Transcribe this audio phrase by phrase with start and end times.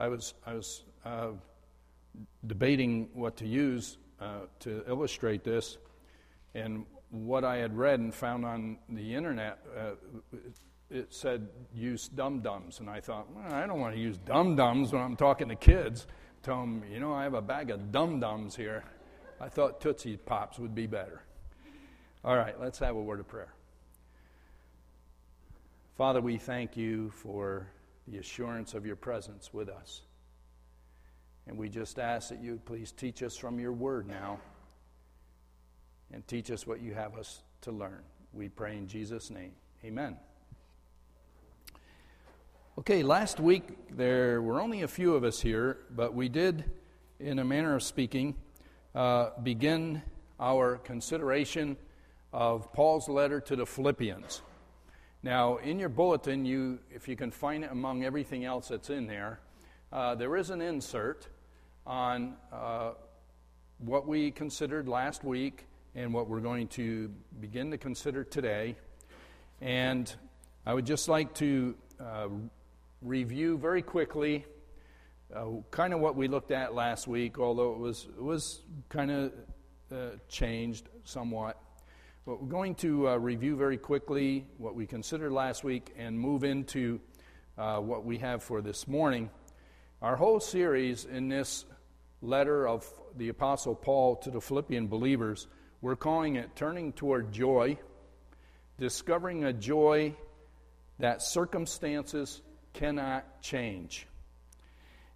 [0.00, 1.28] I was, I was uh,
[2.46, 5.76] debating what to use uh, to illustrate this,
[6.54, 9.90] and what I had read and found on the internet, uh,
[10.90, 14.56] it said use dum dums, and I thought, well, I don't want to use dum
[14.56, 16.06] dums when I'm talking to kids.
[16.42, 18.82] Tell them, you know, I have a bag of dum dums here.
[19.38, 21.22] I thought Tootsie Pops would be better.
[22.24, 23.52] All right, let's have a word of prayer.
[25.96, 27.66] Father, we thank you for
[28.10, 30.02] the assurance of your presence with us.
[31.46, 34.40] And we just ask that you please teach us from your word now
[36.12, 38.02] and teach us what you have us to learn.
[38.32, 39.52] We pray in Jesus' name.
[39.84, 40.16] Amen.
[42.78, 43.64] Okay, last week
[43.96, 46.64] there were only a few of us here, but we did,
[47.18, 48.34] in a manner of speaking,
[48.94, 50.02] uh, begin
[50.38, 51.76] our consideration
[52.32, 54.42] of Paul's letter to the Philippians.
[55.22, 59.06] Now, in your bulletin, you, if you can find it among everything else that's in
[59.06, 59.40] there,
[59.92, 61.28] uh, there is an insert
[61.86, 62.92] on uh,
[63.76, 68.76] what we considered last week and what we're going to begin to consider today.
[69.60, 70.10] And
[70.64, 72.28] I would just like to uh,
[73.02, 74.46] review very quickly
[75.36, 79.10] uh, kind of what we looked at last week, although it was, it was kind
[79.10, 79.32] of
[79.92, 79.96] uh,
[80.30, 81.60] changed somewhat.
[82.26, 86.44] But we're going to uh, review very quickly what we considered last week and move
[86.44, 87.00] into
[87.56, 89.30] uh, what we have for this morning.
[90.02, 91.64] Our whole series in this
[92.20, 95.46] letter of the Apostle Paul to the Philippian believers,
[95.80, 97.78] we're calling it Turning Toward Joy,
[98.78, 100.14] discovering a joy
[100.98, 102.42] that circumstances
[102.74, 104.06] cannot change.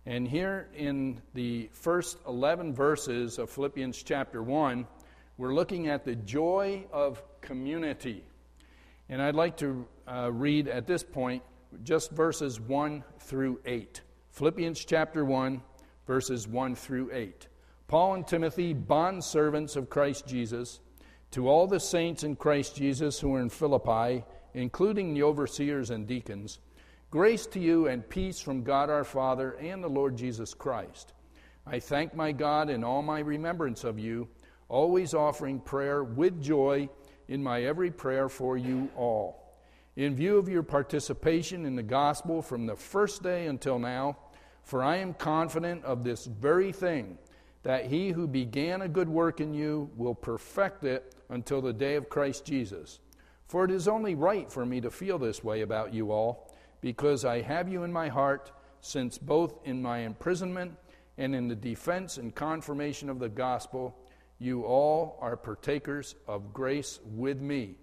[0.06, 4.86] And here in the first 11 verses of Philippians chapter 1,
[5.36, 8.24] we're looking at the joy of community.
[9.08, 11.42] And I'd like to uh, read at this point
[11.82, 14.00] just verses 1 through 8.
[14.30, 15.60] Philippians chapter 1,
[16.06, 17.48] verses 1 through 8.
[17.88, 20.80] Paul and Timothy, bond servants of Christ Jesus,
[21.32, 24.24] to all the saints in Christ Jesus who are in Philippi,
[24.54, 26.60] including the overseers and deacons,
[27.10, 31.12] Grace to you and peace from God our Father and the Lord Jesus Christ.
[31.64, 34.28] I thank my God in all my remembrance of you,
[34.68, 36.88] always offering prayer with joy
[37.28, 39.56] in my every prayer for you all.
[39.96, 44.16] In view of your participation in the gospel from the first day until now,
[44.62, 47.18] for I am confident of this very thing,
[47.62, 51.94] that he who began a good work in you will perfect it until the day
[51.94, 53.00] of Christ Jesus.
[53.46, 56.50] For it is only right for me to feel this way about you all
[56.80, 60.76] because I have you in my heart, since both in my imprisonment
[61.16, 63.96] and in the defense and confirmation of the gospel,
[64.38, 67.76] you all are partakers of grace with me.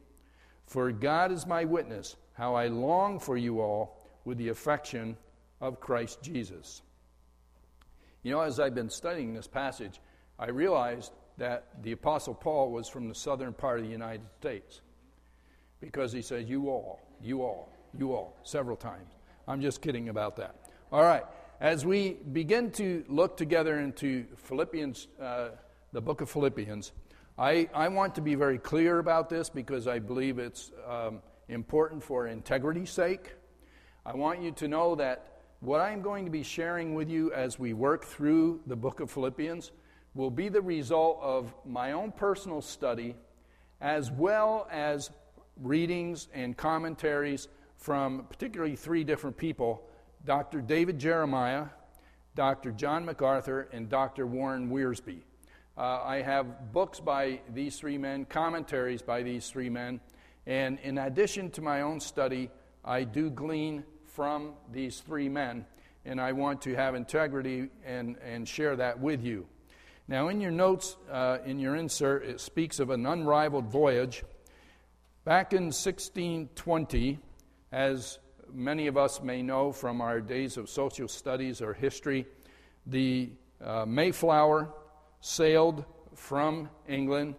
[0.66, 5.17] For God is my witness, how I long for you all with the affection
[5.59, 6.81] of Christ Jesus.
[8.23, 10.00] You know, as I've been studying this passage,
[10.38, 14.81] I realized that the Apostle Paul was from the southern part of the United States
[15.79, 19.13] because he says, You all, you all you all several times.
[19.47, 20.56] I'm just kidding about that.
[20.91, 21.23] All right.
[21.59, 25.50] As we begin to look together into Philippians, uh,
[25.94, 26.94] the book of Philippians,
[27.38, 32.02] I, I want to be very clear about this because I believe it's um, important
[32.02, 33.34] for integrity's sake.
[34.06, 37.59] I want you to know that what I'm going to be sharing with you as
[37.59, 39.72] we work through the book of Philippians
[40.16, 43.16] will be the result of my own personal study
[43.81, 45.12] as well as
[45.62, 47.47] readings and commentaries
[47.78, 49.88] from particularly three different people
[50.23, 50.62] Dr.
[50.62, 51.66] David Jeremiah,
[52.35, 52.72] Dr.
[52.72, 54.28] John MacArthur, and Dr.
[54.28, 55.22] Warren Wiersbe.
[55.77, 60.01] Uh, I have books by these three men, commentaries by these three men,
[60.45, 62.49] and in addition to my own study,
[62.83, 65.65] I do glean from these three men,
[66.03, 69.45] and I want to have integrity and, and share that with you.
[70.09, 74.25] Now, in your notes, uh, in your insert, it speaks of an unrivaled voyage.
[75.23, 77.17] Back in 1620,
[77.72, 78.19] as
[78.51, 82.25] many of us may know from our days of social studies or history,
[82.85, 83.29] the
[83.63, 84.73] uh, Mayflower
[85.22, 85.85] sailed
[86.16, 87.35] from England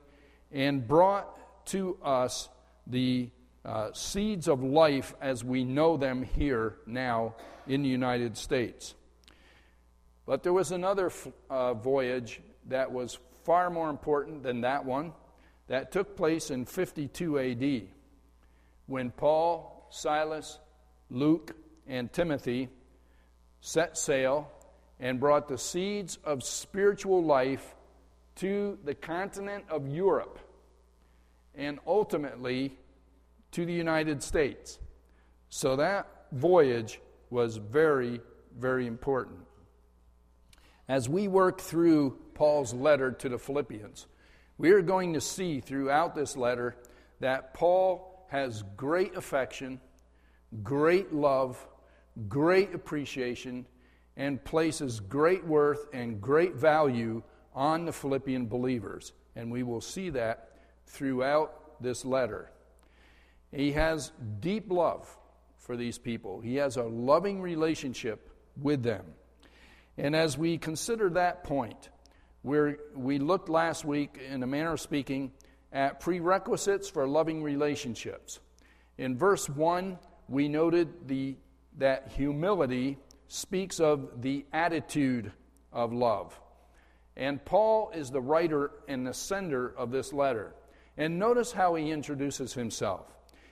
[0.50, 2.49] and brought to us
[2.87, 3.31] the
[3.64, 7.34] uh, seeds of life as we know them here now
[7.67, 8.94] in the United States.
[10.26, 11.11] But there was another
[11.50, 15.12] uh, voyage that was far more important than that one
[15.69, 17.82] that took place in 52 AD
[18.87, 20.58] when Paul Silas,
[21.11, 21.55] Luke,
[21.87, 22.69] and Timothy
[23.61, 24.50] set sail
[25.02, 27.75] and brought the seeds of spiritual life
[28.37, 30.38] to the continent of Europe
[31.56, 32.78] and ultimately
[33.50, 34.78] to the United States.
[35.50, 37.00] So that voyage
[37.31, 38.20] was very,
[38.56, 39.40] very important.
[40.88, 44.06] As we work through Paul's letter to the Philippians,
[44.56, 46.76] we are going to see throughout this letter
[47.19, 49.81] that Paul has great affection,
[50.62, 51.66] great love,
[52.28, 53.66] great appreciation,
[54.16, 57.22] and places great worth and great value
[57.54, 59.12] on the Philippian believers.
[59.36, 60.50] And we will see that
[60.86, 62.50] throughout this letter.
[63.50, 65.08] He has deep love
[65.58, 68.30] for these people, he has a loving relationship
[68.60, 69.04] with them.
[69.96, 71.90] And as we consider that point,
[72.42, 75.30] we we looked last week, in a manner of speaking,
[75.72, 78.40] at prerequisites for loving relationships.
[78.98, 79.98] In verse 1,
[80.28, 81.36] we noted the,
[81.78, 82.98] that humility
[83.32, 85.32] speaks of the attitude
[85.73, 86.38] of love.
[87.17, 90.55] And Paul is the writer and the sender of this letter.
[90.99, 93.06] And notice how he introduces himself.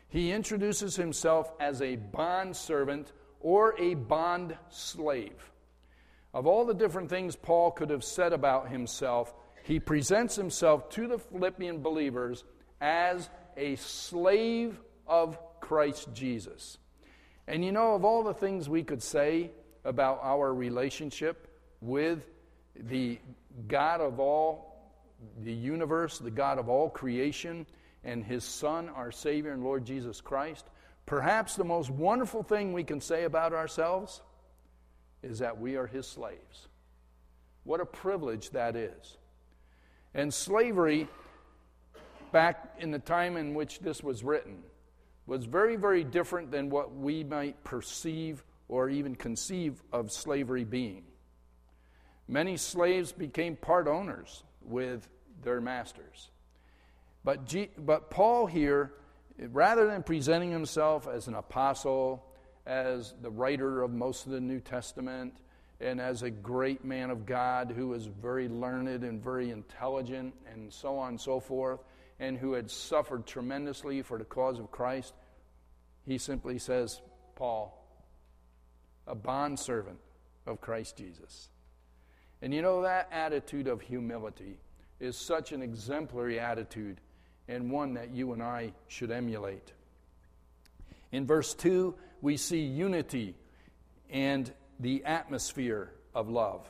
[0.09, 3.11] He introduces himself as a bond servant
[3.41, 5.50] or a bond slave.
[6.35, 9.32] Of all the different things Paul could have said about himself,
[9.62, 12.44] he presents himself to the Philippian believers
[12.82, 16.77] as a slave of Christ Jesus.
[17.49, 19.53] And you know, of all the things we could say
[19.85, 21.49] about our relationship
[21.81, 22.27] with
[22.88, 23.19] the
[23.69, 24.71] God of all
[25.43, 27.67] the universe, the God of all creation,
[28.05, 30.67] and His Son, our Savior and Lord Jesus Christ,
[31.06, 34.23] perhaps the most wonderful thing we can say about ourselves
[35.23, 36.69] is that we are His slaves.
[37.65, 39.19] What a privilege that is.
[40.15, 41.09] And slavery,
[42.32, 44.62] back in the time in which this was written,
[45.27, 51.02] was very, very different than what we might perceive or even conceive of slavery being.
[52.28, 55.08] Many slaves became part owners with
[55.43, 56.31] their masters.
[57.25, 58.93] But, G, but Paul here,
[59.37, 62.25] rather than presenting himself as an apostle,
[62.64, 65.34] as the writer of most of the New Testament,
[65.81, 70.72] and as a great man of God who was very learned and very intelligent, and
[70.72, 71.81] so on and so forth,
[72.20, 75.12] and who had suffered tremendously for the cause of Christ,
[76.06, 77.00] he simply says,
[77.34, 77.80] Paul,
[79.10, 79.98] a bondservant
[80.46, 81.48] of Christ Jesus.
[82.40, 84.56] And you know, that attitude of humility
[85.00, 87.00] is such an exemplary attitude
[87.48, 89.72] and one that you and I should emulate.
[91.10, 93.34] In verse 2, we see unity
[94.08, 96.66] and the atmosphere of love.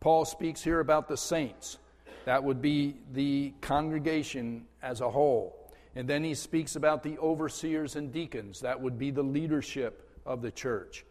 [0.00, 1.78] Paul speaks here about the saints.
[2.24, 5.72] That would be the congregation as a whole.
[5.94, 8.60] And then he speaks about the overseers and deacons.
[8.60, 11.04] That would be the leadership of the church.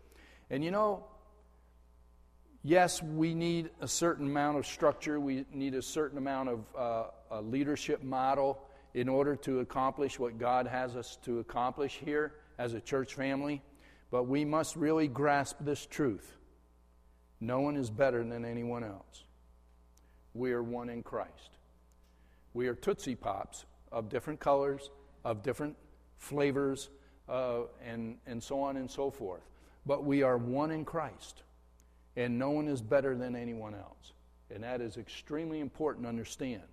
[0.49, 1.05] And you know,
[2.63, 7.03] yes, we need a certain amount of structure, we need a certain amount of uh,
[7.31, 8.61] a leadership model
[8.93, 13.61] in order to accomplish what God has us to accomplish here as a church family.
[14.11, 16.35] But we must really grasp this truth
[17.41, 19.23] no one is better than anyone else.
[20.33, 21.57] We are one in Christ.
[22.53, 24.89] We are Tootsie Pops of different colors,
[25.23, 25.75] of different
[26.17, 26.89] flavors,
[27.27, 29.43] uh, and, and so on and so forth.
[29.85, 31.43] But we are one in Christ
[32.15, 34.13] and no one is better than anyone else.
[34.53, 36.63] And that is extremely important to understand.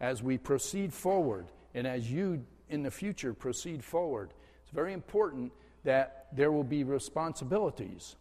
[0.00, 5.52] As we proceed forward, and as you in the future proceed forward, it's very important
[5.84, 8.16] that there will be responsibilities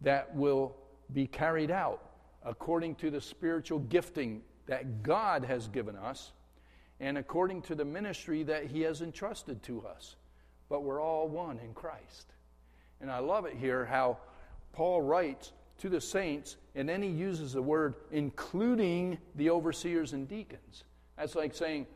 [0.00, 0.76] that will
[1.12, 2.02] be carried out
[2.44, 6.32] according to the spiritual gifting that God has given us
[7.00, 10.16] and according to the ministry that He has entrusted to us.
[10.68, 12.26] But we're all one in Christ.
[13.00, 14.18] And I love it here how
[14.72, 20.28] Paul writes to the saints, and then he uses the word including the overseers and
[20.28, 20.84] deacons.
[21.16, 21.86] That's like saying,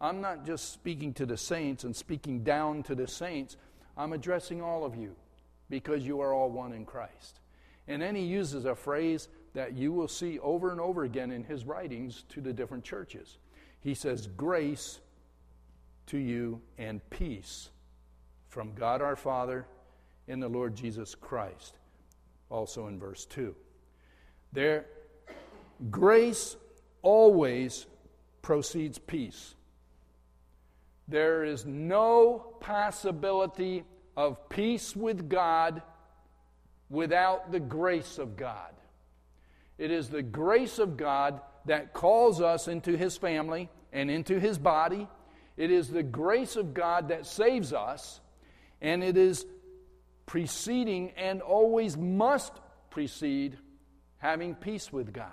[0.00, 3.56] I'm not just speaking to the saints and speaking down to the saints,
[3.96, 5.14] I'm addressing all of you
[5.70, 7.40] because you are all one in Christ.
[7.88, 11.44] And then he uses a phrase that you will see over and over again in
[11.44, 13.38] his writings to the different churches.
[13.80, 15.00] He says, Grace
[16.06, 17.70] to you and peace
[18.48, 19.66] from God our Father
[20.28, 21.74] and the Lord Jesus Christ
[22.52, 23.54] also in verse 2.
[24.52, 24.86] There,
[25.90, 26.56] grace
[27.00, 27.86] always
[28.42, 29.54] proceeds peace.
[31.08, 33.84] There is no possibility
[34.16, 35.82] of peace with God
[36.90, 38.72] without the grace of God.
[39.78, 44.58] It is the grace of God that calls us into His family and into His
[44.58, 45.08] body.
[45.56, 48.20] It is the grace of God that saves us.
[48.80, 49.46] And it is
[50.26, 52.52] preceding and always must
[52.90, 53.56] precede
[54.18, 55.30] having peace with God.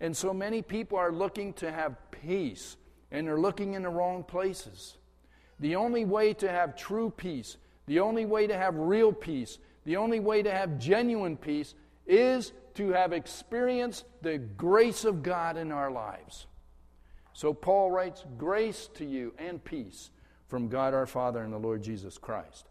[0.00, 2.76] And so many people are looking to have peace,
[3.10, 4.96] and they're looking in the wrong places.
[5.58, 9.96] The only way to have true peace, the only way to have real peace, the
[9.96, 11.74] only way to have genuine peace
[12.06, 16.46] is to have experienced the grace of God in our lives.
[17.32, 20.10] So Paul writes, Grace to you and peace
[20.48, 22.68] from God our Father and the Lord Jesus Christ.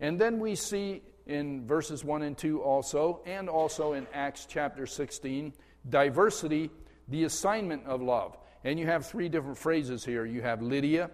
[0.00, 4.86] And then we see in verses 1 and 2 also, and also in Acts chapter
[4.86, 5.52] 16,
[5.88, 6.70] diversity,
[7.08, 8.36] the assignment of love.
[8.64, 10.24] And you have three different phrases here.
[10.24, 11.10] You have Lydia,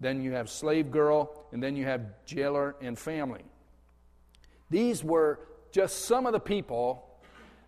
[0.00, 3.42] then you have slave girl, and then you have jailer and family.
[4.70, 7.20] These were just some of the people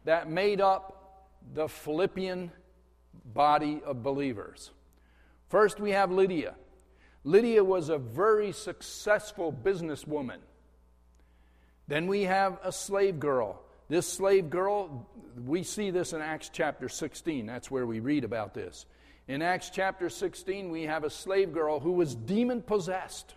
[0.05, 2.51] that made up the Philippian
[3.25, 4.71] body of believers.
[5.49, 6.55] First, we have Lydia.
[7.25, 10.39] Lydia was a very successful businesswoman.
[11.89, 13.63] Then we have a slave girl.
[13.89, 15.09] This slave girl,
[15.45, 17.47] we see this in Acts chapter 16.
[17.47, 18.87] That's where we read about this.
[19.29, 23.35] In Acts chapter 16, we have a slave girl who was demon possessed,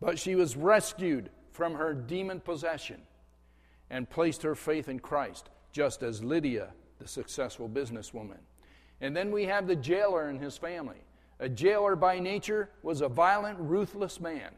[0.00, 3.00] but she was rescued from her demon possession
[3.90, 6.70] and placed her faith in Christ, just as Lydia,
[7.00, 8.38] the successful businesswoman.
[9.00, 11.02] And then we have the jailer and his family.
[11.40, 14.50] A jailer by nature was a violent, ruthless man.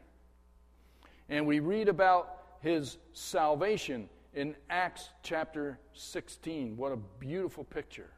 [1.29, 6.77] And we read about his salvation in Acts chapter 16.
[6.77, 8.09] What a beautiful picture.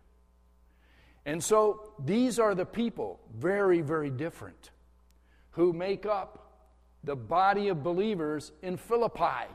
[1.26, 4.70] And so these are the people, very, very different,
[5.52, 6.70] who make up
[7.04, 9.48] the body of believers in Philippi.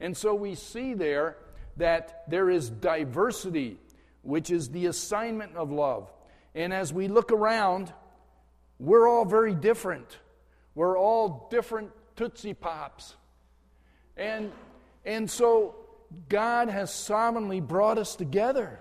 [0.00, 1.36] And so we see there
[1.76, 3.76] that there is diversity,
[4.22, 6.10] which is the assignment of love.
[6.54, 7.92] And as we look around,
[8.78, 10.18] we're all very different.
[10.74, 13.16] We're all different Tootsie Pops.
[14.16, 14.52] And,
[15.04, 15.74] and so
[16.28, 18.80] God has sovereignly brought us together.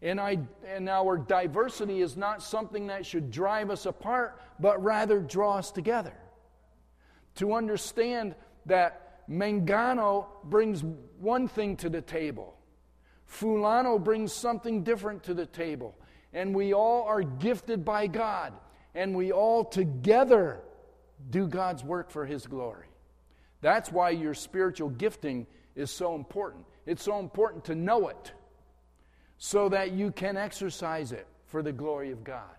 [0.00, 5.20] And, I, and our diversity is not something that should drive us apart, but rather
[5.20, 6.14] draw us together.
[7.36, 8.34] To understand
[8.66, 10.82] that Mangano brings
[11.18, 12.56] one thing to the table,
[13.30, 15.96] Fulano brings something different to the table,
[16.34, 18.52] and we all are gifted by God,
[18.94, 20.60] and we all together
[21.30, 22.88] do God's work for His glory.
[23.62, 26.66] That's why your spiritual gifting is so important.
[26.84, 28.32] It's so important to know it
[29.38, 32.56] so that you can exercise it for the glory of God.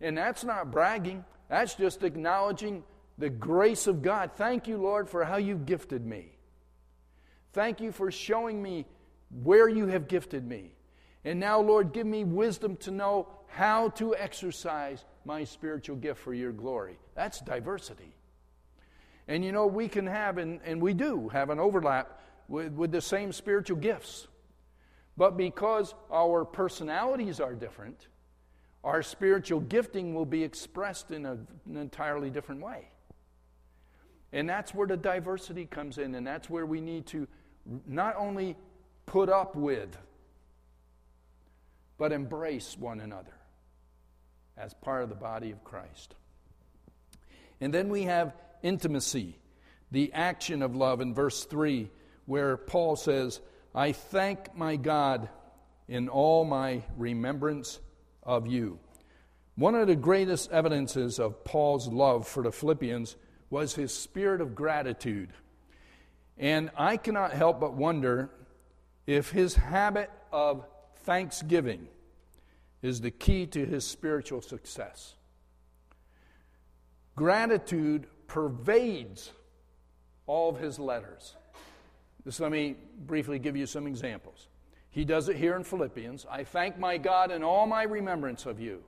[0.00, 2.82] And that's not bragging, that's just acknowledging
[3.18, 4.32] the grace of God.
[4.34, 6.32] Thank you, Lord, for how you gifted me.
[7.52, 8.86] Thank you for showing me
[9.42, 10.72] where you have gifted me.
[11.24, 16.34] And now, Lord, give me wisdom to know how to exercise my spiritual gift for
[16.34, 16.98] your glory.
[17.14, 18.14] That's diversity.
[19.28, 22.92] And you know, we can have, and, and we do have an overlap with, with
[22.92, 24.26] the same spiritual gifts.
[25.16, 28.08] But because our personalities are different,
[28.82, 32.88] our spiritual gifting will be expressed in a, an entirely different way.
[34.32, 37.28] And that's where the diversity comes in, and that's where we need to
[37.86, 38.56] not only
[39.06, 39.96] put up with,
[41.98, 43.34] but embrace one another
[44.56, 46.14] as part of the body of Christ.
[47.60, 49.38] And then we have intimacy,
[49.90, 51.90] the action of love in verse 3,
[52.26, 53.40] where Paul says,
[53.74, 55.28] I thank my God
[55.88, 57.80] in all my remembrance
[58.22, 58.78] of you.
[59.54, 63.16] One of the greatest evidences of Paul's love for the Philippians
[63.50, 65.30] was his spirit of gratitude.
[66.38, 68.30] And I cannot help but wonder
[69.06, 70.64] if his habit of
[71.04, 71.88] thanksgiving
[72.80, 75.14] is the key to his spiritual success.
[77.14, 79.30] Gratitude pervades
[80.26, 81.36] all of his letters.
[82.24, 84.48] Just let me briefly give you some examples.
[84.88, 86.24] He does it here in Philippians.
[86.30, 88.84] I thank my God in all my remembrance of you.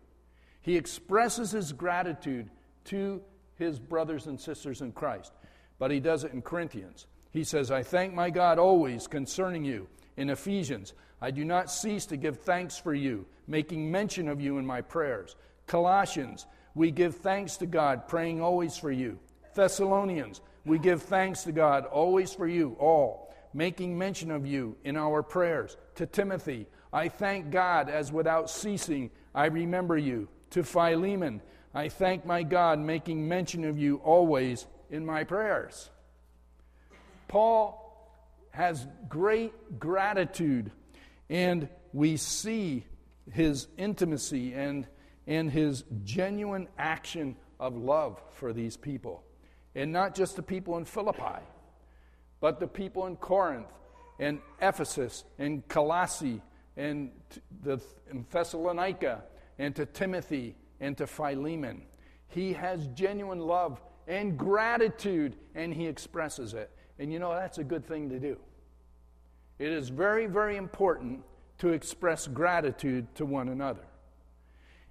[0.63, 2.49] He expresses his gratitude
[2.87, 3.21] to
[3.57, 5.35] his brothers and sisters in Christ.
[5.79, 7.07] But he does it in Corinthians.
[7.31, 9.89] He says, I thank my God always concerning you.
[10.17, 14.57] In Ephesians, I do not cease to give thanks for you, making mention of you
[14.57, 15.37] in my prayers.
[15.67, 19.19] Colossians, we give thanks to God, praying always for you.
[19.55, 24.97] Thessalonians, we give thanks to God always for you all making mention of you in
[24.97, 25.77] our prayers.
[25.95, 30.29] To Timothy, I thank God as without ceasing I remember you.
[30.51, 31.41] To Philemon,
[31.73, 35.91] I thank my God, making mention of you always in my prayers.
[37.27, 37.81] Paul
[38.51, 40.71] has great gratitude,
[41.29, 42.87] and we see
[43.33, 44.87] his intimacy and,
[45.27, 49.25] and his genuine action of love for these people.
[49.75, 51.43] And not just the people in Philippi,
[52.41, 53.69] but the people in Corinth
[54.19, 56.41] and Ephesus and Colossae
[56.77, 57.11] and
[57.63, 59.23] the and Thessalonica
[59.59, 61.83] and to Timothy and to Philemon.
[62.29, 66.71] He has genuine love and gratitude and he expresses it.
[66.99, 68.37] And you know, that's a good thing to do.
[69.59, 71.23] It is very, very important
[71.59, 73.85] to express gratitude to one another.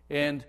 [0.10, 0.46] And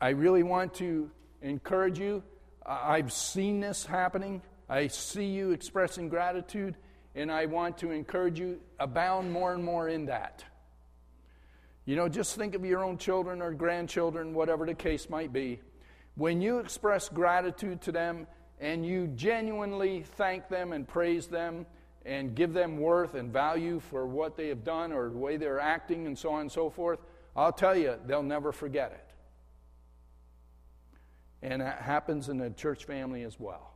[0.00, 1.10] I really want to
[1.42, 2.22] encourage you.
[2.64, 4.42] I've seen this happening.
[4.68, 6.76] I see you expressing gratitude,
[7.14, 10.44] and I want to encourage you abound more and more in that.
[11.86, 15.60] You know, just think of your own children or grandchildren, whatever the case might be.
[16.14, 18.26] When you express gratitude to them
[18.60, 21.66] and you genuinely thank them and praise them
[22.04, 25.60] and give them worth and value for what they have done or the way they're
[25.60, 27.00] acting and so on and so forth,
[27.34, 29.09] I'll tell you, they'll never forget it.
[31.42, 33.72] And that happens in the church family as well.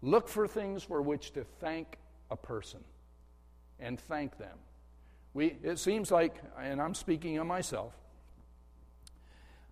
[0.00, 1.98] Look for things for which to thank
[2.30, 2.80] a person
[3.78, 4.56] and thank them.
[5.34, 7.94] We, it seems like, and I'm speaking of myself,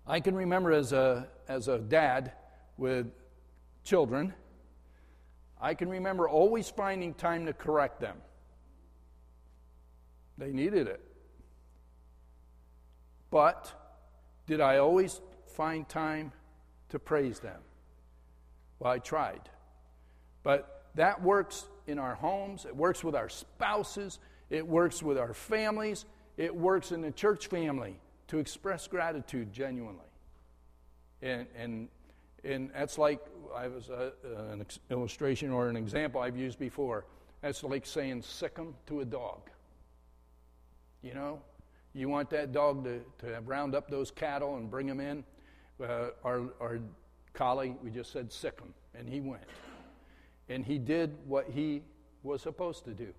[0.06, 2.32] I can remember as a, as a dad
[2.76, 3.06] with
[3.85, 4.35] children,
[5.61, 8.16] I can remember always finding time to correct them.
[10.38, 11.00] They needed it.
[13.30, 13.73] But
[14.46, 16.32] did I always find time
[16.90, 17.61] to praise them?
[18.78, 19.49] Well, I tried.
[20.43, 24.19] But that works in our homes, it works with our spouses,
[24.50, 26.05] it works with our families,
[26.37, 30.05] it works in the church family to express gratitude genuinely.
[31.23, 31.88] And, and,
[32.45, 33.21] and that's like,
[33.55, 34.12] I was a,
[34.50, 37.05] an illustration or an example I've used before.
[37.40, 39.50] That's like saying sick 'em to a dog.
[41.02, 41.40] You know,
[41.95, 45.25] you want that dog to, to round up those cattle and bring them in.
[45.83, 46.78] Uh, our, our
[47.33, 49.45] collie, we just said sick 'em, and he went.
[50.49, 51.83] And he did what he
[52.23, 53.12] was supposed to do.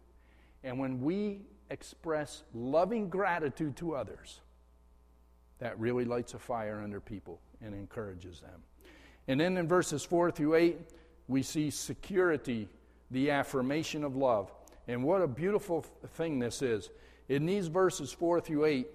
[0.64, 4.42] And when we express loving gratitude to others,
[5.60, 8.64] that really lights a fire under people and encourages them.
[9.28, 10.78] And then in verses 4 through 8,
[11.28, 12.70] we see security,
[13.12, 14.52] the affirmation of love.
[14.88, 15.82] And what a beautiful
[16.13, 16.89] thing this is.
[17.28, 18.88] In these verses 4 through 8,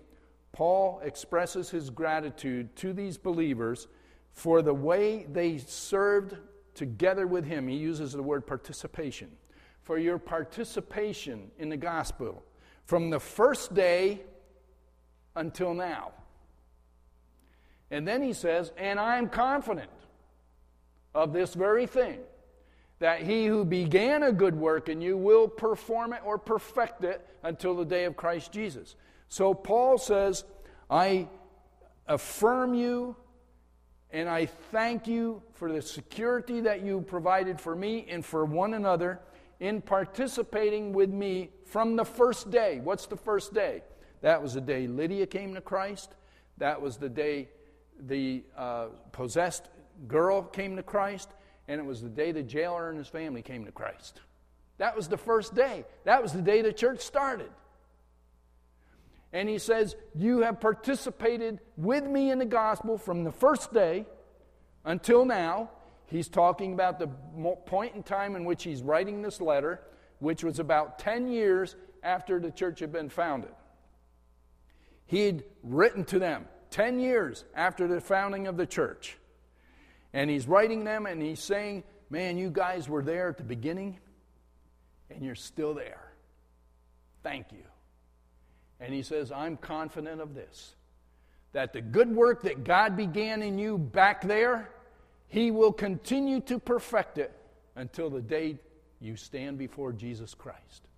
[0.52, 3.88] Paul expresses his gratitude to these believers
[4.32, 6.36] for the way they served
[6.74, 7.68] together with him.
[7.68, 9.30] He uses the word participation.
[9.82, 12.44] For your participation in the gospel
[12.84, 14.20] from the first day
[15.34, 16.12] until now.
[17.90, 19.90] And then he says, And I'm confident
[21.14, 22.20] of this very thing,
[23.00, 27.26] that he who began a good work in you will perform it or perfect it
[27.42, 28.96] until the day of Christ Jesus.
[29.32, 30.44] So Paul says,
[30.90, 31.26] I
[32.06, 33.16] affirm you
[34.10, 38.74] and I thank you for the security that you provided for me and for one
[38.74, 39.20] another
[39.58, 42.80] in participating with me from the first day.
[42.84, 43.84] What's the first day?
[44.20, 46.14] That was the day Lydia came to Christ.
[46.58, 47.48] That was the day
[48.00, 49.70] the uh, possessed
[50.08, 51.30] girl came to Christ,
[51.68, 54.20] and it was the day the jailer and his family came to Christ.
[54.76, 55.86] That was the first day.
[56.04, 57.48] That was the day the church started.
[59.32, 64.06] And he says, You have participated with me in the gospel from the first day
[64.84, 65.70] until now.
[66.06, 67.06] He's talking about the
[67.64, 69.80] point in time in which he's writing this letter,
[70.18, 73.52] which was about 10 years after the church had been founded.
[75.06, 79.16] He'd written to them 10 years after the founding of the church.
[80.12, 83.98] And he's writing them and he's saying, Man, you guys were there at the beginning
[85.08, 86.12] and you're still there.
[87.22, 87.71] Thank you.
[88.82, 90.74] And he says, I'm confident of this
[91.52, 94.70] that the good work that God began in you back there,
[95.28, 97.30] he will continue to perfect it
[97.76, 98.58] until the day
[99.00, 100.88] you stand before Jesus Christ.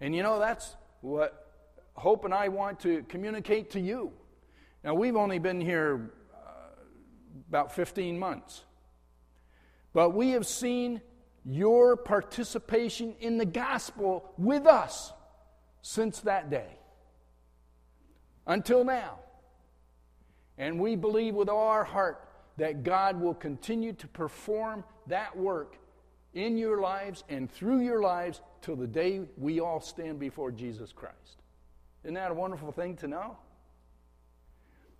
[0.00, 1.44] And you know, that's what
[1.92, 4.12] Hope and I want to communicate to you.
[4.82, 6.48] Now, we've only been here uh,
[7.50, 8.64] about 15 months,
[9.92, 11.02] but we have seen
[11.44, 15.12] your participation in the gospel with us
[15.82, 16.78] since that day
[18.46, 19.18] until now.
[20.56, 25.76] And we believe with all our heart that God will continue to perform that work
[26.34, 30.92] in your lives and through your lives till the day we all stand before Jesus
[30.92, 31.42] Christ.
[32.02, 33.36] Isn't that a wonderful thing to know?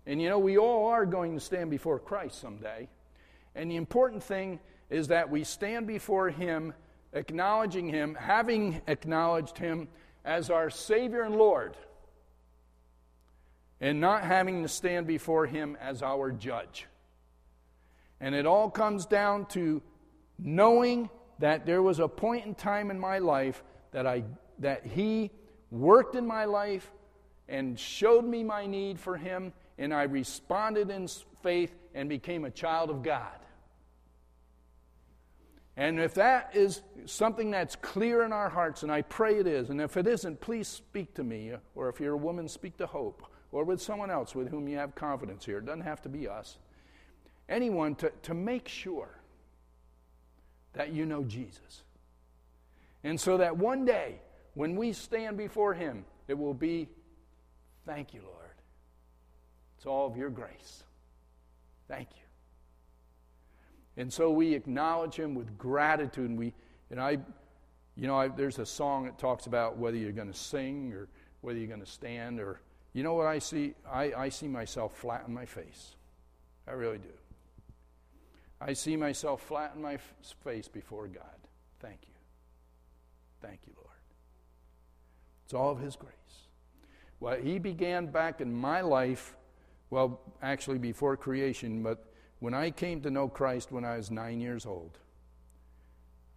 [0.05, 2.87] And you know, we all are going to stand before Christ someday.
[3.55, 6.73] And the important thing is that we stand before Him,
[7.13, 9.87] acknowledging Him, having acknowledged Him
[10.25, 11.75] as our Savior and Lord,
[13.81, 16.87] and not having to stand before Him as our judge.
[18.19, 19.81] And it all comes down to
[20.37, 24.23] knowing that there was a point in time in my life that, I,
[24.59, 25.31] that He
[25.71, 26.91] worked in my life
[27.47, 31.07] and showed me my need for Him and I responded in
[31.41, 33.39] faith and became a child of God.
[35.79, 39.69] And if that is something that's clear in our hearts, and I pray it is,
[39.69, 41.53] and if it isn't, please speak to me.
[41.73, 43.23] Or if you're a woman, speak to Hope.
[43.53, 45.59] Or with someone else with whom you have confidence here.
[45.59, 46.57] It doesn't have to be us.
[47.47, 49.21] Anyone to, to make sure
[50.73, 51.83] that you know Jesus.
[53.05, 54.19] And so that one day,
[54.55, 56.89] when we stand before Him, it will be,
[57.85, 58.35] Thank you, Lord.
[59.77, 60.83] It's all of your grace.
[61.87, 62.28] Thank you.
[63.99, 66.29] And so we acknowledge Him with gratitude.
[66.29, 66.53] And we,
[66.89, 67.19] and I,
[67.97, 71.09] you know, I, there's a song that talks about whether you're going to sing or
[71.41, 72.61] whether you're going to stand or,
[72.93, 73.73] you know what I see?
[73.91, 75.95] I, I see myself flat on my face.
[76.65, 77.09] I really do.
[78.61, 80.13] I see myself flat on my f-
[80.45, 81.23] face before God.
[81.81, 82.13] Thank you.
[83.41, 83.89] Thank you, Lord.
[85.43, 86.13] It's all of His grace.
[87.19, 89.35] What He began back in my life,
[89.89, 92.08] well, actually before creation, but
[92.39, 94.97] when I came to know Christ when I was nine years old,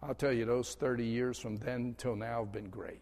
[0.01, 2.99] I'll tell you, those 30 years from then till now have been great.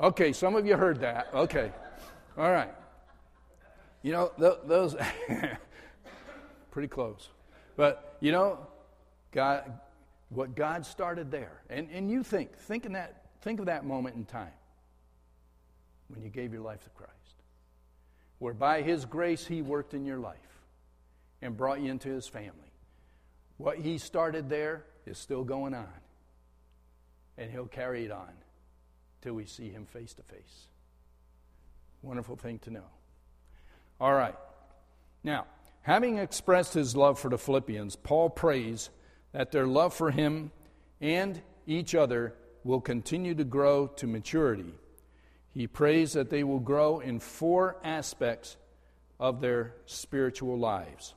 [0.00, 1.28] Okay, some of you heard that.
[1.32, 1.70] Okay.
[2.36, 2.72] All right.
[4.02, 4.96] You know, th- those,
[6.72, 7.28] pretty close.
[7.76, 8.66] But, you know,
[9.30, 9.78] God,
[10.30, 14.16] what God started there, and, and you think, think, in that, think of that moment
[14.16, 14.50] in time
[16.08, 17.12] when you gave your life to Christ,
[18.40, 20.51] where by His grace He worked in your life
[21.42, 22.72] and brought you into His family.
[23.58, 25.88] What He started there is still going on,
[27.36, 28.32] and He'll carry it on
[29.20, 30.66] till we see Him face to face.
[32.02, 32.86] Wonderful thing to know.
[34.00, 34.34] All right.
[35.22, 35.46] Now,
[35.82, 38.90] having expressed his love for the Philippians, Paul prays
[39.30, 40.50] that their love for him
[41.00, 44.74] and each other will continue to grow to maturity.
[45.54, 48.56] He prays that they will grow in four aspects
[49.20, 51.14] of their spiritual lives.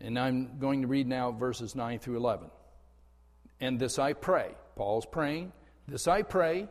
[0.00, 2.50] And I'm going to read now verses 9 through 11.
[3.60, 4.52] And this I pray.
[4.76, 5.52] Paul's praying.
[5.86, 6.68] This I pray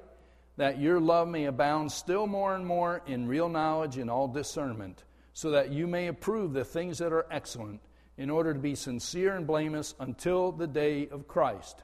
[0.58, 5.04] that your love may abound still more and more in real knowledge and all discernment,
[5.34, 7.82] so that you may approve the things that are excellent,
[8.18, 11.84] in order to be sincere and blameless until the day of Christ,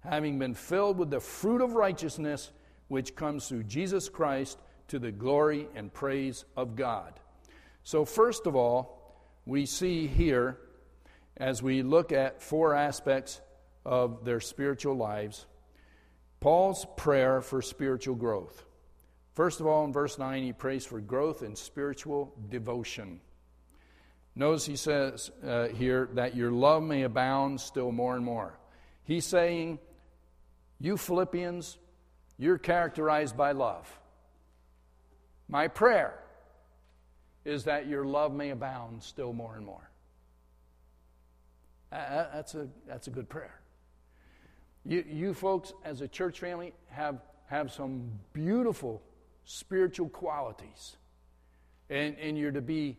[0.00, 2.50] having been filled with the fruit of righteousness
[2.88, 7.20] which comes through Jesus Christ to the glory and praise of God.
[7.84, 8.98] So, first of all,
[9.46, 10.58] we see here,
[11.38, 13.40] as we look at four aspects
[13.84, 15.46] of their spiritual lives,
[16.40, 18.64] Paul's prayer for spiritual growth.
[19.34, 23.20] First of all, in verse 9, he prays for growth in spiritual devotion.
[24.34, 28.58] Notice he says uh, here that your love may abound still more and more.
[29.04, 29.78] He's saying,
[30.78, 31.78] You Philippians,
[32.36, 33.88] you're characterized by love.
[35.48, 36.18] My prayer
[37.44, 39.88] is that your love may abound still more and more.
[41.90, 43.60] That's, a, that's a good prayer.
[44.84, 49.02] You, you folks, as a church family, have, have some beautiful
[49.44, 50.96] spiritual qualities.
[51.90, 52.98] And, and you're to be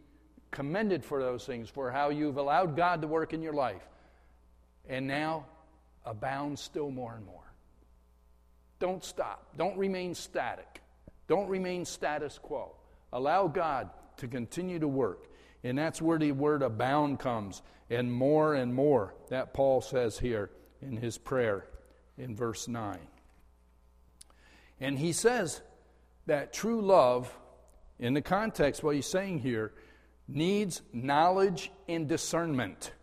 [0.52, 3.88] commended for those things, for how you've allowed God to work in your life.
[4.88, 5.46] And now
[6.06, 7.54] abound still more and more.
[8.80, 9.46] Don't stop.
[9.58, 10.82] Don't remain static.
[11.28, 12.76] Don't remain status quo.
[13.14, 15.29] Allow God to continue to work.
[15.64, 20.52] And that's where the word abound comes, and more and more, that Paul says here
[20.82, 21.66] in his prayer
[22.18, 22.98] in verse 9.
[24.80, 25.62] And he says
[26.28, 27.36] that true love,
[27.98, 29.74] in the context, what he's saying here,
[30.28, 32.94] needs knowledge and discernment.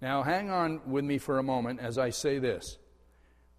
[0.00, 2.78] Now, hang on with me for a moment as I say this.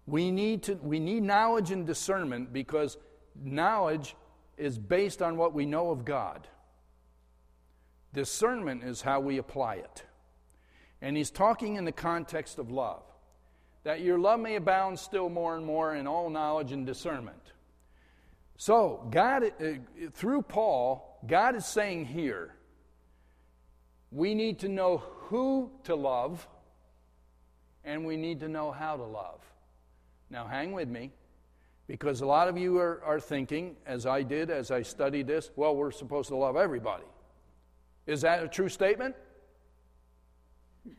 [0.06, 2.96] We need, to, we need knowledge and discernment because
[3.40, 4.16] knowledge
[4.56, 6.48] is based on what we know of God.
[8.12, 10.04] Discernment is how we apply it.
[11.00, 13.02] And he's talking in the context of love
[13.82, 17.52] that your love may abound still more and more in all knowledge and discernment.
[18.56, 19.66] So, God, uh,
[20.12, 22.54] through Paul, God is saying here,
[24.12, 26.46] we need to know who to love
[27.84, 29.40] and we need to know how to love.
[30.28, 31.12] Now, hang with me,
[31.86, 35.50] because a lot of you are, are thinking, as I did as I studied this,
[35.56, 37.04] well, we're supposed to love everybody.
[38.06, 39.14] Is that a true statement?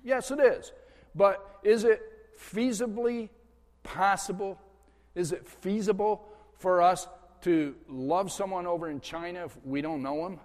[0.04, 0.72] Yes, it is.
[1.16, 2.02] But is it
[2.40, 3.30] feasibly
[3.84, 4.60] possible?
[5.16, 7.08] Is it feasible for us
[7.42, 10.40] to love someone over in China if we don't know him?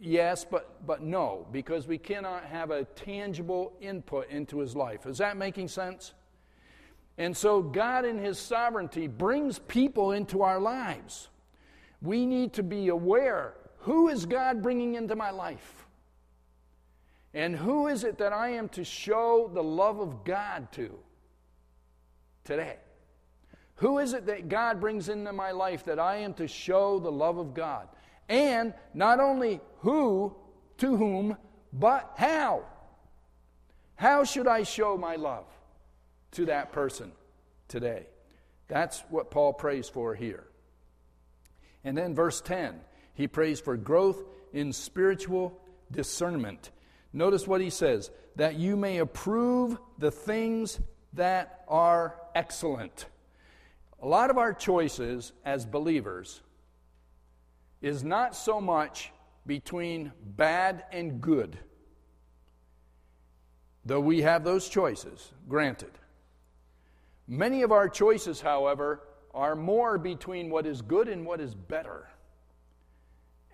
[0.00, 5.06] Yes, but, but no, because we cannot have a tangible input into his life.
[5.06, 6.14] Is that making sense?
[7.16, 11.28] And so, God, in His sovereignty, brings people into our lives.
[12.02, 15.84] We need to be aware who is God bringing into my life?
[17.34, 20.98] And who is it that I am to show the love of God to
[22.44, 22.76] today?
[23.76, 27.12] Who is it that God brings into my life that I am to show the
[27.12, 27.88] love of God?
[28.26, 30.34] And not only who,
[30.78, 31.36] to whom,
[31.70, 32.64] but how.
[33.96, 35.44] How should I show my love
[36.32, 37.12] to that person
[37.68, 38.06] today?
[38.66, 40.44] That's what Paul prays for here.
[41.84, 42.80] And then verse 10,
[43.14, 44.22] he prays for growth
[44.52, 45.58] in spiritual
[45.90, 46.70] discernment.
[47.12, 50.80] Notice what he says that you may approve the things
[51.12, 53.06] that are excellent.
[54.02, 56.42] A lot of our choices as believers
[57.80, 59.12] is not so much
[59.46, 61.58] between bad and good,
[63.84, 65.92] though we have those choices, granted.
[67.28, 72.08] Many of our choices, however, are more between what is good and what is better,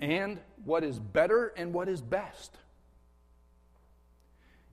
[0.01, 2.57] and what is better and what is best.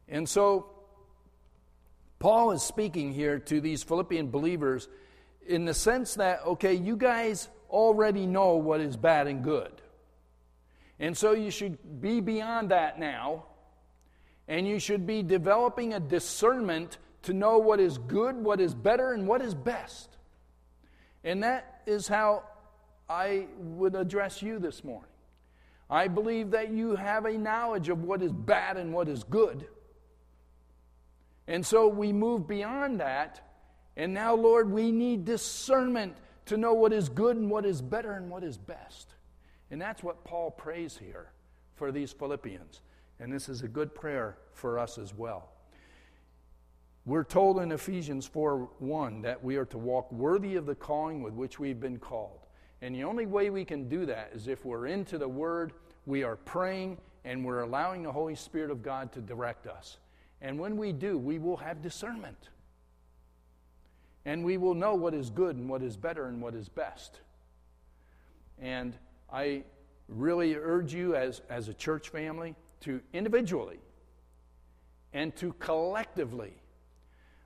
[0.08, 0.68] And so,
[2.20, 4.88] Paul is speaking here to these Philippian believers
[5.46, 9.72] in the sense that, okay, you guys already know what is bad and good.
[11.00, 13.46] And so you should be beyond that now,
[14.48, 19.14] and you should be developing a discernment to know what is good, what is better,
[19.14, 20.18] and what is best.
[21.24, 22.44] And that is how
[23.10, 25.10] I would address you this morning.
[25.90, 29.68] I believe that you have a knowledge of what is bad and what is good.
[31.48, 33.42] And so we move beyond that.
[33.96, 38.12] And now, Lord, we need discernment to know what is good and what is better
[38.12, 39.14] and what is best.
[39.72, 41.32] And that's what Paul prays here
[41.76, 42.82] for these Philippians.
[43.20, 45.50] And this is a good prayer for us as well.
[47.06, 51.24] We're told in Ephesians 4 1 that we are to walk worthy of the calling
[51.24, 52.47] with which we've been called.
[52.82, 55.74] And the only way we can do that is if we're into the Word,
[56.06, 59.98] we are praying, and we're allowing the Holy Spirit of God to direct us.
[60.42, 62.50] And when we do, we will have discernment.
[64.26, 67.20] And we will know what is good and what is better and what is best.
[68.60, 68.96] And
[69.32, 69.64] I
[70.08, 73.80] really urge you as, as a church family to individually
[75.14, 76.54] and to collectively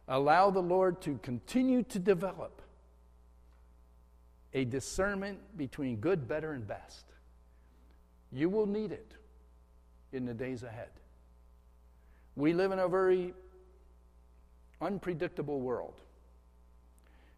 [0.08, 2.61] allow the Lord to continue to develop
[4.54, 7.06] a discernment between good, better, and best.
[8.32, 9.14] You will need it
[10.12, 10.90] in the days ahead.
[12.36, 13.34] We live in a very
[14.82, 15.96] unpredictable world.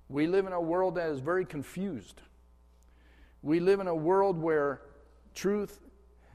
[0.10, 2.22] We live in a world that is very confused.
[3.42, 4.82] We live in a world where
[5.34, 5.80] truth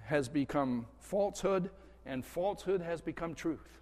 [0.04, 1.70] has become falsehood
[2.04, 3.78] and falsehood has become truth.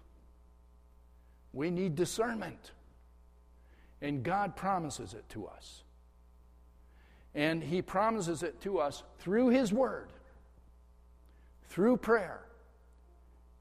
[1.53, 2.71] We need discernment.
[4.01, 5.83] And God promises it to us.
[7.37, 10.09] And He promises it to us through His Word,
[11.69, 12.41] through prayer,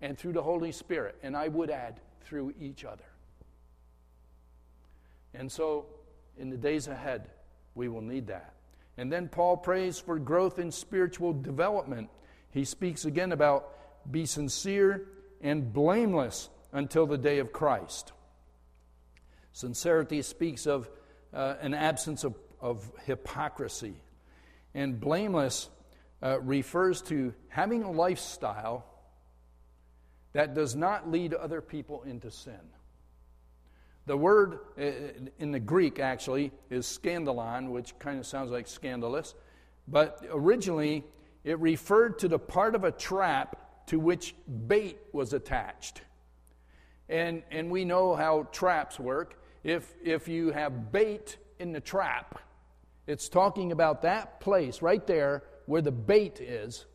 [0.00, 1.16] and through the Holy Spirit.
[1.22, 3.04] And I would add, through each other.
[5.34, 5.86] And so,
[6.38, 7.28] in the days ahead,
[7.74, 8.54] we will need that.
[8.96, 12.08] And then Paul prays for growth in spiritual development.
[12.50, 13.68] He speaks again about
[14.10, 15.06] be sincere
[15.42, 18.12] and blameless until the day of Christ.
[19.52, 20.88] Sincerity speaks of
[21.34, 23.94] uh, an absence of, of hypocrisy.
[24.74, 25.68] And blameless
[26.22, 28.84] uh, refers to having a lifestyle
[30.32, 32.60] that does not lead other people into sin.
[34.06, 34.82] The word uh,
[35.38, 39.34] in the Greek actually is scandalon, which kind of sounds like scandalous,
[39.88, 41.04] but originally
[41.42, 44.34] it referred to the part of a trap to which
[44.66, 46.02] bait was attached.
[47.08, 49.40] And, and we know how traps work.
[49.62, 52.40] If, if you have bait in the trap,
[53.06, 56.86] it's talking about that place right there where the bait is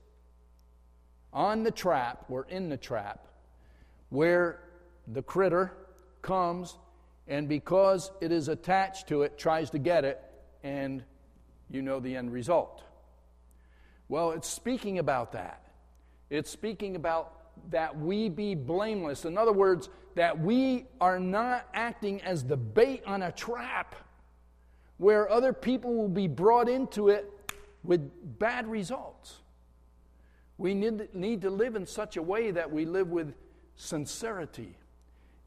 [1.34, 3.28] on the trap or in the trap
[4.10, 4.60] where
[5.08, 5.72] the critter
[6.22, 6.78] comes
[7.28, 10.22] and because it is attached to it tries to get it
[10.64, 11.04] and
[11.70, 12.84] you know the end result.
[14.10, 15.64] Well it's speaking about that.
[16.30, 17.34] It's speaking about
[17.72, 19.26] that we be blameless.
[19.26, 23.96] In other words that we are not acting as the bait on a trap
[25.02, 27.28] where other people will be brought into it
[27.84, 29.42] with bad results
[30.62, 33.34] we need, need to live in such a way that we live with
[33.76, 34.78] sincerity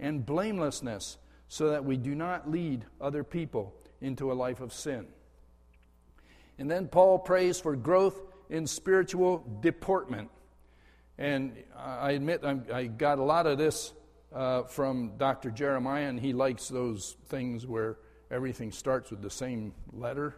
[0.01, 5.07] and blamelessness so that we do not lead other people into a life of sin.
[6.59, 10.31] And then Paul prays for growth in spiritual deportment.
[11.17, 13.93] And I admit I'm, i got a lot of this
[14.33, 15.53] uh, from Dr.
[15.53, 17.99] Jeremiah, and he likes those things where
[18.35, 20.37] everything starts with the same letter.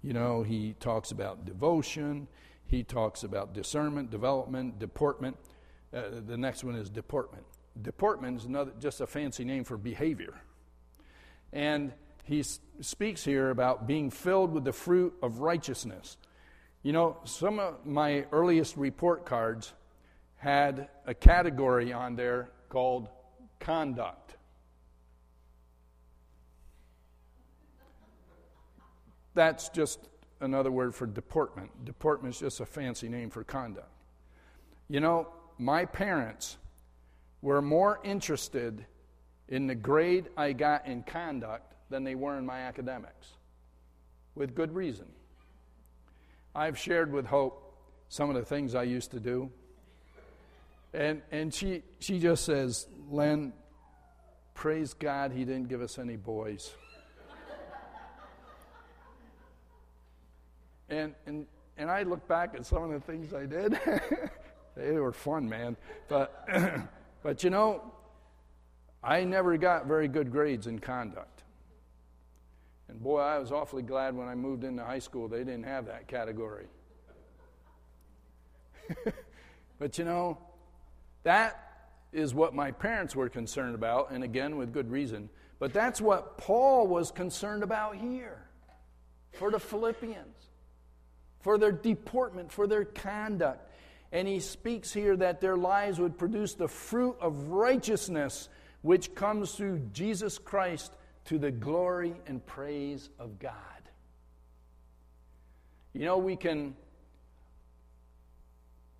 [0.00, 2.28] You know, he talks about devotion,
[2.66, 5.36] he talks about discernment, development, deportment.
[5.92, 7.44] Uh, the next one is deportment.
[7.82, 10.40] Deportment is another, just a fancy name for behavior.
[11.52, 11.92] And
[12.24, 12.44] he
[12.80, 16.16] speaks here about being filled with the fruit of righteousness.
[16.82, 19.72] You know, some of my earliest report cards
[20.36, 23.08] had a category on there called
[23.58, 24.21] conduct.
[29.34, 30.08] That's just
[30.40, 31.84] another word for deportment.
[31.84, 33.88] Deportment is just a fancy name for conduct.
[34.88, 36.58] You know, my parents
[37.40, 38.84] were more interested
[39.48, 43.28] in the grade I got in conduct than they were in my academics,
[44.34, 45.06] with good reason.
[46.54, 47.74] I've shared with Hope
[48.08, 49.50] some of the things I used to do.
[50.92, 53.54] And, and she, she just says, Len,
[54.54, 56.70] praise God he didn't give us any boys.
[60.92, 63.78] And, and, and I look back at some of the things I did.
[64.76, 65.76] they were fun, man.
[66.08, 66.48] But,
[67.22, 67.92] but you know,
[69.02, 71.42] I never got very good grades in conduct.
[72.88, 75.86] And boy, I was awfully glad when I moved into high school they didn't have
[75.86, 76.66] that category.
[79.78, 80.38] but you know,
[81.22, 85.30] that is what my parents were concerned about, and again, with good reason.
[85.58, 88.46] But that's what Paul was concerned about here
[89.32, 90.50] for the Philippians,
[91.42, 93.68] for their deportment, for their conduct.
[94.10, 98.48] And he speaks here that their lives would produce the fruit of righteousness,
[98.82, 100.92] which comes through Jesus Christ
[101.26, 103.54] to the glory and praise of God.
[105.92, 106.74] You know, we can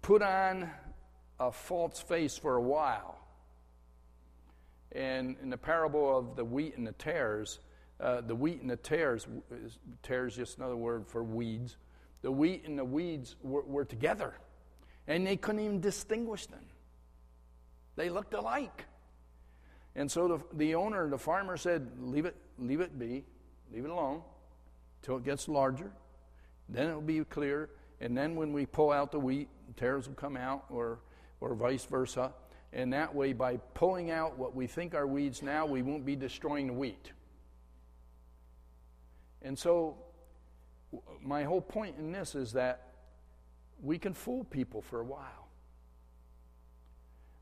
[0.02, 0.70] put on
[1.40, 3.18] a false face for a while.
[4.92, 7.61] And in the parable of the wheat and the tares,
[7.98, 9.26] uh, the wheat and the tares,
[10.02, 11.76] tares just another word for weeds.
[12.22, 14.35] The wheat and the weeds were, were together,
[15.06, 16.64] and they couldn't even distinguish them.
[17.96, 18.85] They looked alike.
[19.94, 23.24] And so the, the owner, the farmer said, Leave it, leave it be,
[23.72, 24.22] leave it alone
[25.02, 25.90] till it gets larger.
[26.68, 27.68] Then it will be clear.
[28.00, 31.00] And then when we pull out the wheat, tares will come out, or
[31.42, 32.32] or vice versa.
[32.72, 36.16] And that way, by pulling out what we think are weeds now, we won't be
[36.16, 37.12] destroying the wheat.
[39.42, 39.96] And so,
[41.22, 42.88] my whole point in this is that
[43.83, 45.48] we can fool people for a while.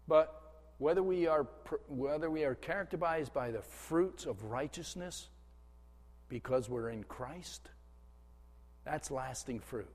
[0.09, 0.41] But
[0.79, 1.47] whether we are,
[1.89, 5.29] whether we are characterized by the fruits of righteousness
[6.29, 7.69] because we're in Christ,
[8.85, 9.91] that's lasting fruit.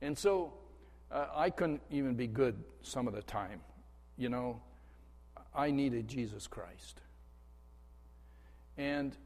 [0.00, 0.54] And so,
[1.12, 3.60] uh, I couldn't even be good some of the time.
[4.16, 4.60] You know,
[5.54, 7.00] I needed Jesus Christ.
[8.76, 9.16] And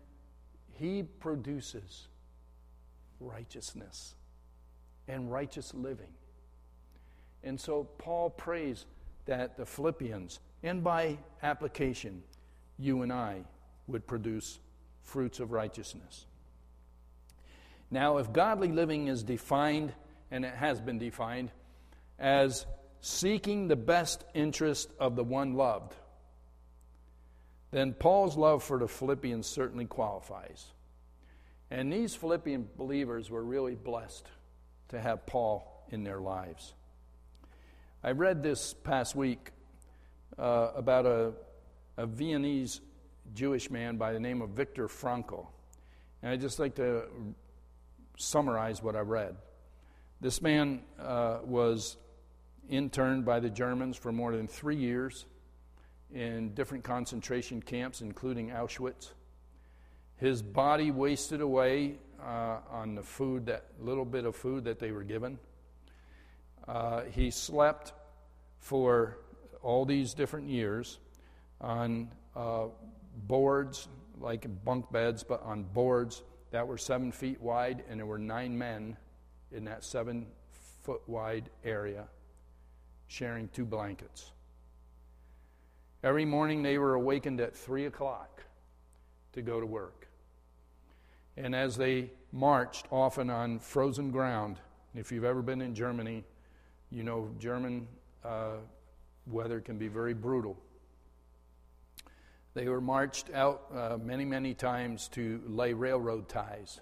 [0.75, 2.09] He produces
[3.21, 4.15] righteousness
[5.09, 6.13] and righteous living.
[7.43, 8.87] And so Paul prays
[9.27, 12.23] that the Philippians, and by application,
[12.79, 13.45] you and I
[13.87, 14.59] would produce
[15.03, 16.27] fruits of righteousness.
[17.91, 19.93] Now, if godly living is defined,
[20.31, 21.53] and it has been defined,
[22.19, 22.67] as
[23.01, 25.95] seeking the best interest of the one loved,
[27.71, 30.73] then Paul's love for the Philippians certainly qualifies.
[31.71, 34.27] And these Philippian believers were really blessed
[34.89, 36.75] to have Paul in their lives.
[38.05, 39.51] I read this past week
[40.39, 41.33] uh, about a,
[41.97, 42.81] a Viennese
[43.35, 45.47] Jewish man by the name of Viktor Frankl.
[46.23, 47.05] And I'd just like to
[48.17, 49.37] summarize what I read.
[50.21, 51.97] This man uh, was
[52.69, 55.27] interned by the Germans for more than three years
[56.15, 59.13] in different concentration camps, including Auschwitz.
[60.17, 64.91] His body wasted away uh, on the food, that little bit of food that they
[64.91, 65.39] were given.
[66.67, 67.93] Uh, he slept
[68.59, 69.19] for
[69.63, 70.99] all these different years
[71.61, 72.67] on uh,
[73.27, 73.89] boards,
[74.19, 78.57] like bunk beds, but on boards that were seven feet wide, and there were nine
[78.57, 78.97] men
[79.53, 80.27] in that seven
[80.83, 82.07] foot wide area
[83.09, 84.33] sharing two blankets.
[86.03, 88.43] Every morning they were awakened at 3 o'clock
[89.37, 90.09] to go to work.
[91.37, 94.59] And as they marched, often on frozen ground,
[94.95, 96.25] if you've ever been in Germany,
[96.91, 97.87] you know German
[98.25, 98.57] uh,
[99.27, 100.57] weather can be very brutal.
[102.55, 106.81] They were marched out uh, many, many times to lay railroad ties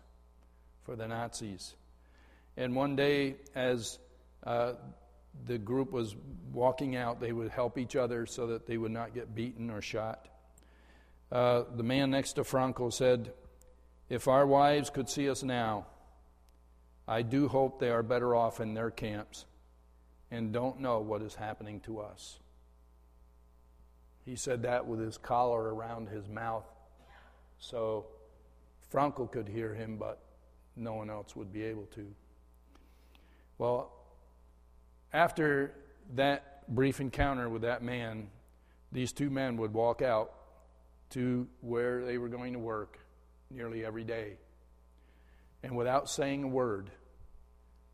[0.85, 1.75] for the Nazis.
[2.57, 3.99] And one day, as
[4.45, 4.75] uh,
[5.47, 6.15] the group was
[6.53, 9.83] walking out, they would help each other so that they would not get beaten or
[9.83, 10.29] shot.
[11.35, 13.33] Uh, the man next to Frankl said,
[14.09, 15.87] If our wives could see us now,
[17.09, 19.45] I do hope they are better off in their camps
[20.31, 22.39] and don't know what is happening to us.
[24.25, 26.65] He said that with his collar around his mouth
[27.59, 28.07] so
[28.93, 30.21] Frankl could hear him, but
[30.77, 32.07] no one else would be able to.
[33.59, 33.93] Well,
[35.13, 35.75] after
[36.15, 38.29] that brief encounter with that man,
[38.93, 40.33] these two men would walk out
[41.15, 42.99] to where they were going to work
[43.49, 44.37] nearly every day.
[45.63, 46.91] And without saying a word,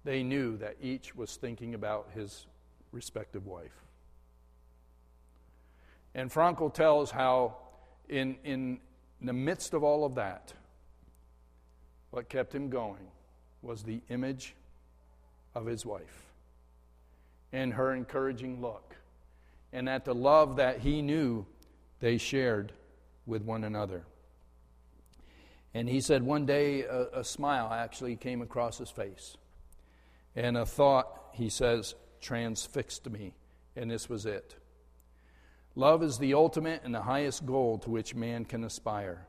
[0.05, 2.47] they knew that each was thinking about his
[2.93, 3.85] respective wife.
[6.15, 7.59] And Frankl tells how,
[8.09, 8.81] in, in,
[9.23, 10.55] the midst of all of that,
[12.11, 13.07] what kept him going
[13.61, 14.55] was the image
[15.55, 16.31] of his wife
[17.53, 18.97] and her encouraging look,
[19.75, 21.45] and at the love that he knew
[22.01, 22.73] they shared
[23.31, 24.05] with one another.
[25.73, 29.37] And he said one day a, a, smile actually came across his face.
[30.35, 33.35] And a thought, he says, transfixed me.
[33.77, 34.57] And this was it.
[35.77, 39.27] Love is the ultimate and the highest goal to which man can aspire.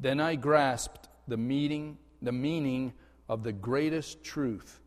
[0.00, 2.92] Then I grasped the meaning, the meaning
[3.28, 4.80] of the greatest truth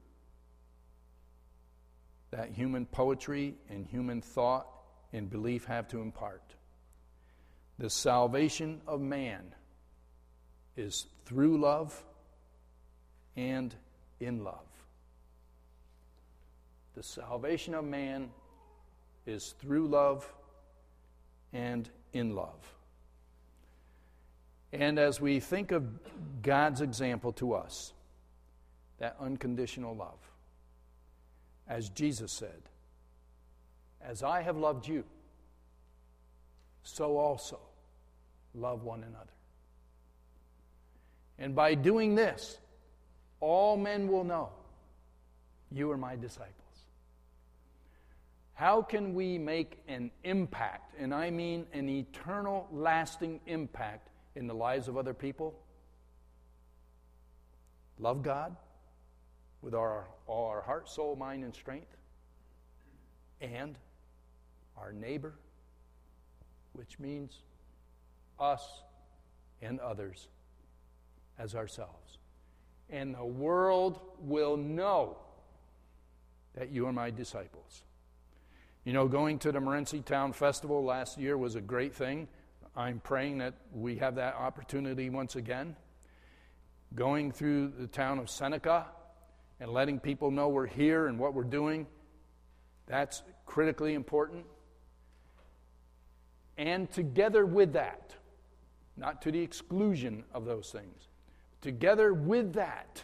[2.32, 4.68] that human poetry and human thought
[5.14, 6.56] and belief have to impart.
[7.80, 9.56] The salvation of man
[10.76, 12.04] is through love
[13.38, 13.74] and
[14.20, 14.68] in love.
[16.96, 18.32] The salvation of man
[19.26, 20.30] is through love
[21.54, 22.76] and in love.
[24.74, 25.88] And as we think of
[26.42, 27.94] God's example to us,
[28.98, 30.20] that unconditional love,
[31.66, 32.62] as Jesus said,
[34.02, 35.06] As I have loved you,
[36.84, 37.60] so also
[38.54, 39.32] love one another.
[41.38, 42.58] And by doing this,
[43.40, 44.50] all men will know
[45.72, 46.56] you are my disciples.
[48.54, 54.54] How can we make an impact, and I mean an eternal, lasting impact in the
[54.54, 55.58] lives of other people?
[58.00, 58.56] Love God
[59.62, 61.96] with our, all our heart, soul, mind, and strength,
[63.40, 63.78] and
[64.78, 65.36] our neighbor,
[66.74, 67.40] which means
[68.40, 68.84] us
[69.62, 70.28] and others
[71.38, 72.18] as ourselves.
[72.90, 75.18] And the world will know
[76.56, 77.84] that you are my disciples.
[78.84, 82.28] You know, going to the Morenci Town Festival last year was a great thing.
[82.76, 85.76] I'm praying that we have that opportunity once again.
[86.96, 88.88] Going through the town of Seneca
[89.60, 91.86] and letting people know we're here and what we're doing,
[92.88, 94.46] that's critically important.
[96.58, 98.16] And together with that,
[99.00, 101.08] not to the exclusion of those things,
[101.62, 103.04] together with that,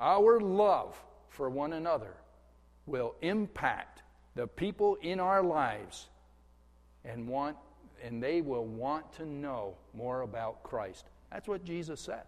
[0.00, 2.14] our love for one another
[2.86, 4.02] will impact
[4.34, 6.08] the people in our lives
[7.04, 7.56] and want
[8.02, 11.06] and they will want to know more about Christ.
[11.32, 12.22] That's what Jesus said.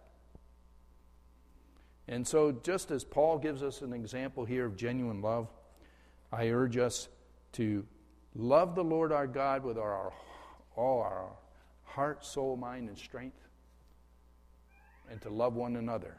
[2.09, 5.47] And so just as Paul gives us an example here of genuine love,
[6.29, 7.07] I urge us
[7.53, 7.85] to
[8.35, 10.11] love the Lord our God with our
[10.75, 11.29] all our
[11.91, 13.47] heart, soul, mind, and strength,
[15.09, 16.15] and to love one another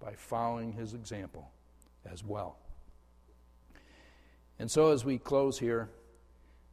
[0.00, 1.50] by following his example
[2.10, 2.58] as well.
[4.58, 5.88] And so, as we close here,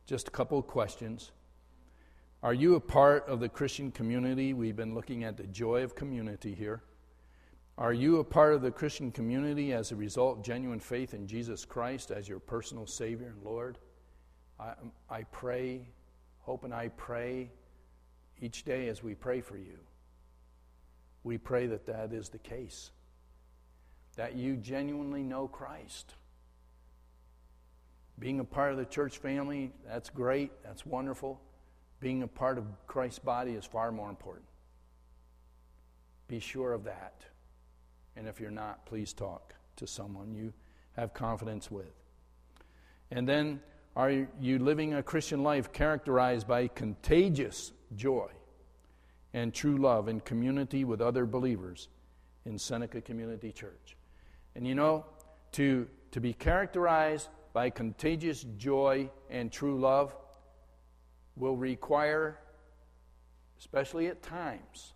[0.06, 1.32] just a couple of questions.
[2.44, 4.54] Are you a part of the Christian community?
[4.54, 6.84] We've been looking at the joy of community here.
[7.78, 11.28] Are you a part of the Christian community as a result of genuine faith in
[11.28, 13.78] Jesus Christ as your personal Savior and Lord?
[14.60, 14.74] I,
[15.10, 15.88] I pray,
[16.40, 17.50] hope, and I pray
[18.42, 19.80] each day as we pray for you.
[21.24, 22.92] We pray that that is the case,
[24.16, 26.16] that you genuinely know Christ
[28.18, 31.42] being a part of the church family, that's great, that's wonderful.
[32.00, 34.46] Being a part of Christ's body is far more important.
[36.28, 37.26] Be sure of that.
[38.16, 40.54] And if you're not, please talk to someone you
[40.96, 41.94] have confidence with.
[43.12, 43.60] And then,
[43.96, 48.30] are you living a Christian life characterized by contagious joy
[49.34, 51.90] and true love in community with other believers
[52.46, 53.98] in Seneca Community Church?
[54.56, 55.06] And you know,
[55.54, 60.16] to, to be characterized by contagious joy and true love
[61.36, 62.40] will require,
[63.60, 64.94] especially at times,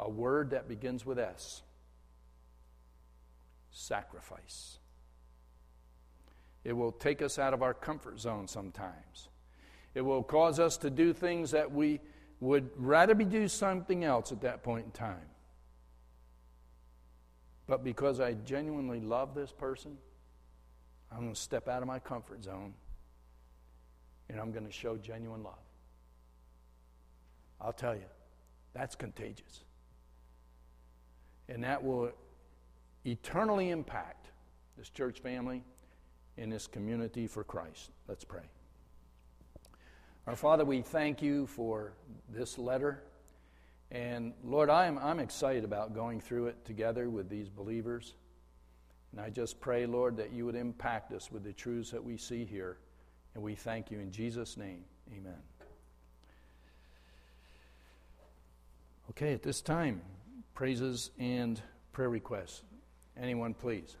[0.00, 1.62] a word that begins with S
[3.70, 4.78] sacrifice.
[6.64, 9.27] It will take us out of our comfort zone sometimes.
[9.98, 11.98] It will cause us to do things that we
[12.38, 15.26] would rather be do something else at that point in time.
[17.66, 19.98] But because I genuinely love this person,
[21.10, 22.74] I'm going to step out of my comfort zone
[24.30, 25.58] and I'm going to show genuine love.
[27.60, 28.06] I'll tell you,
[28.74, 29.64] that's contagious.
[31.48, 32.12] And that will
[33.04, 34.30] eternally impact
[34.76, 35.64] this church family
[36.36, 37.90] and this community for Christ.
[38.06, 38.44] Let's pray.
[40.28, 41.94] Our Father, we thank you for
[42.28, 43.02] this letter.
[43.90, 48.12] And Lord, I'm, I'm excited about going through it together with these believers.
[49.10, 52.18] And I just pray, Lord, that you would impact us with the truths that we
[52.18, 52.76] see here.
[53.34, 54.84] And we thank you in Jesus' name.
[55.16, 55.40] Amen.
[59.08, 60.02] Okay, at this time,
[60.52, 61.58] praises and
[61.92, 62.60] prayer requests.
[63.16, 63.96] Anyone, please.